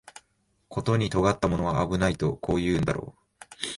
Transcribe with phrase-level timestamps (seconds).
[0.67, 3.15] ことに尖ったものは危ないとこう言うんだろ
[3.59, 3.67] う